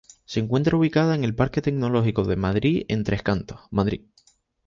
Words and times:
Se 0.25 0.39
encuentra 0.39 0.75
ubicada 0.75 1.13
en 1.13 1.23
el 1.23 1.35
Parque 1.35 1.61
Tecnológico 1.61 2.23
de 2.23 2.35
Madrid 2.35 2.85
en 2.87 3.03
Tres 3.03 3.21
Cantos, 3.21 3.59
Madrid. 3.69 4.01